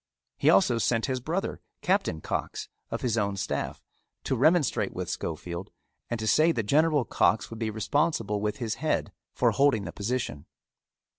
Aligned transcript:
He 0.39 0.49
also 0.49 0.79
sent 0.79 1.05
his 1.05 1.19
brother, 1.19 1.61
Captain 1.83 2.21
Cox, 2.21 2.69
of 2.89 3.01
his 3.01 3.19
own 3.19 3.37
staff, 3.37 3.83
to 4.23 4.35
remonstrate 4.35 4.95
with 4.95 5.11
Schofield, 5.11 5.69
and 6.09 6.19
to 6.19 6.25
say 6.25 6.51
that 6.53 6.63
General 6.63 7.05
Cox 7.05 7.51
would 7.51 7.59
be 7.59 7.69
responsible 7.69 8.41
with 8.41 8.57
his 8.57 8.73
head 8.81 9.11
for 9.31 9.51
holding 9.51 9.83
the 9.83 9.91
position. 9.91 10.47